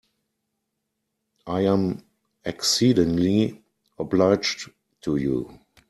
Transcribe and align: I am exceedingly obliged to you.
I 1.45 1.59
am 1.67 2.03
exceedingly 2.43 3.61
obliged 3.99 4.71
to 5.01 5.17
you. 5.17 5.59